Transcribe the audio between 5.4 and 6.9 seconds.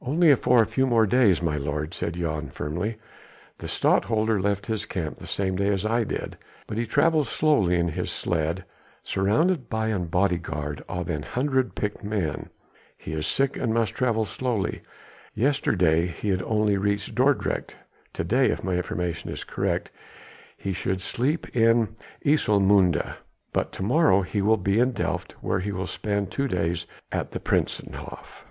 day as I did. But he